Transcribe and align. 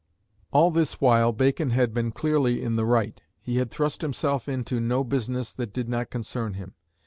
All 0.49 0.71
this 0.71 0.99
while 0.99 1.31
Bacon 1.31 1.69
had 1.69 1.93
been 1.93 2.11
clearly 2.11 2.59
in 2.59 2.75
the 2.75 2.85
right. 2.87 3.21
He 3.39 3.57
had 3.57 3.69
thrust 3.69 4.01
himself 4.01 4.49
into 4.49 4.79
no 4.79 5.03
business 5.03 5.53
that 5.53 5.71
did 5.73 5.87
not 5.87 6.09
concern 6.09 6.55
him. 6.55 6.73